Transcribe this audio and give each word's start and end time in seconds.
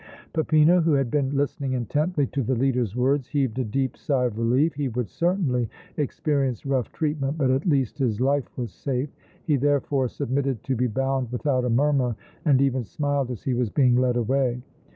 Peppino 0.33 0.81
who 0.81 0.93
had 0.93 1.11
been 1.11 1.29
listening 1.37 1.73
intently 1.73 2.25
to 2.25 2.41
the 2.41 2.55
leader's 2.55 2.95
words 2.95 3.27
heaved 3.27 3.59
a 3.59 3.63
deep 3.63 3.95
sigh 3.95 4.23
of 4.25 4.39
relief. 4.39 4.73
He 4.73 4.87
would 4.87 5.07
certainly 5.11 5.69
experience 5.95 6.65
rough 6.65 6.91
treatment, 6.91 7.37
but 7.37 7.51
at 7.51 7.67
least 7.69 7.99
his 7.99 8.19
life 8.19 8.49
was 8.57 8.71
safe. 8.73 9.09
He, 9.43 9.57
therefore, 9.57 10.07
submitted 10.07 10.63
to 10.63 10.75
be 10.75 10.87
bound 10.87 11.31
without 11.31 11.65
a 11.65 11.69
murmur 11.69 12.15
and 12.45 12.59
even 12.63 12.83
smiled 12.83 13.29
as 13.29 13.43
he 13.43 13.53
was 13.53 13.69
being 13.69 13.95
led 13.95 14.15
away. 14.17 14.63